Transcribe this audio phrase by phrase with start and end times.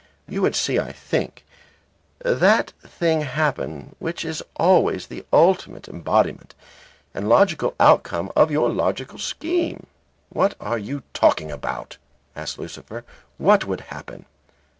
[0.27, 1.45] You would see, I think,
[2.17, 6.55] that thing happen which is always the ultimate embodiment
[7.13, 9.85] and logical outcome of your logical scheme."
[10.29, 11.97] "What are you talking about?"
[12.35, 13.05] asked Lucifer.
[13.37, 14.25] "What would happen?"